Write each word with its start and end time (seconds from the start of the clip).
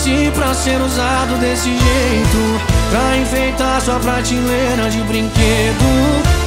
nasci 0.00 0.30
pra 0.34 0.54
ser 0.54 0.80
usado 0.80 1.38
desse 1.40 1.68
jeito. 1.68 2.60
Pra 2.90 3.16
enfeitar 3.18 3.80
sua 3.80 3.98
prateleira 4.00 4.88
de 4.90 5.00
brinquedo. 5.02 5.84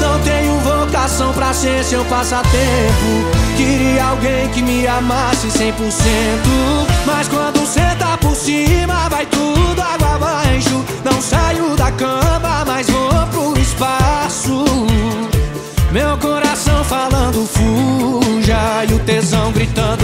Não 0.02 0.20
tenho 0.22 0.58
vocação 0.60 1.32
pra 1.34 1.54
ser 1.54 1.84
seu 1.84 2.04
passatempo. 2.06 2.52
Queria 3.56 4.06
alguém 4.06 4.50
que 4.50 4.62
me 4.62 4.88
amasse 4.88 5.48
100% 5.48 5.72
Mas 7.06 7.28
quando 7.28 7.66
cê 7.68 7.96
tá 8.00 8.18
por 8.18 8.36
cima 8.36 9.08
vai 9.10 9.26
tudo 9.28 9.82
água 9.82 10.16
abaixo. 10.16 10.84
Não 11.04 11.22
saio 11.22 11.76
da 11.76 11.92
cama, 11.92 12.66
mas 12.66 12.90
vou 12.90 13.28
pro 13.32 13.62
espaço. 13.62 14.66
Meu 15.92 16.18
coração 16.18 16.84
falando 16.84 17.48
fuja. 17.48 18.84
E 18.90 18.94
o 18.94 19.00
tesão 19.00 19.52
gritando 19.52 20.03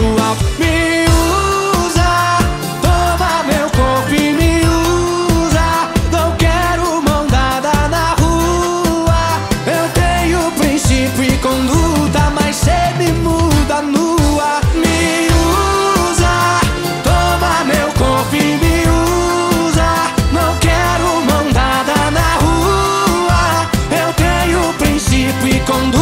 alto 25.71 25.99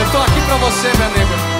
Eu 0.00 0.10
tô 0.10 0.18
aqui 0.18 0.40
pra 0.46 0.56
você, 0.56 0.88
minha 0.96 1.08
nega. 1.08 1.54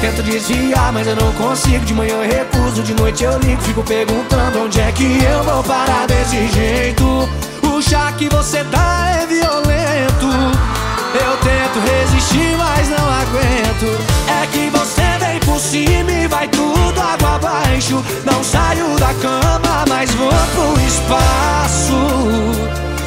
Tento 0.00 0.22
desviar, 0.24 0.92
mas 0.92 1.06
eu 1.06 1.16
não 1.16 1.32
consigo. 1.32 1.84
De 1.84 1.94
manhã 1.94 2.14
eu 2.14 2.22
recuso, 2.22 2.82
de 2.82 2.94
noite 2.94 3.24
eu 3.24 3.38
ligo. 3.38 3.62
Fico 3.62 3.82
perguntando 3.82 4.64
onde 4.64 4.80
é 4.80 4.92
que 4.92 5.22
eu 5.22 5.42
vou 5.44 5.62
parar 5.62 6.06
desse 6.06 6.48
jeito. 6.48 7.28
O 7.62 7.80
chá 7.80 8.12
que 8.18 8.28
você 8.28 8.64
dá 8.64 9.22
é 9.22 9.26
violento. 9.26 10.71
Eu 11.14 11.36
tento 11.38 11.78
resistir, 11.80 12.56
mas 12.56 12.88
não 12.88 13.08
aguento. 13.08 13.98
É 14.28 14.46
que 14.46 14.70
você 14.70 15.18
vem 15.24 15.38
por 15.40 15.60
cima 15.60 16.10
e 16.10 16.26
vai 16.26 16.48
tudo 16.48 17.00
água 17.00 17.36
abaixo. 17.36 18.02
Não 18.24 18.42
saio 18.42 18.96
da 18.98 19.12
cama, 19.14 19.84
mas 19.88 20.10
vou 20.14 20.30
pro 20.30 20.80
espaço. 20.86 21.92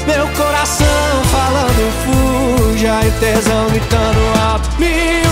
Meu 0.05 0.27
coração 0.37 0.85
falando 1.31 1.91
fuja 2.05 2.99
e 3.05 3.11
tesão 3.19 3.67
gritando 3.69 4.39
alto. 4.51 4.69
Me 4.79 5.25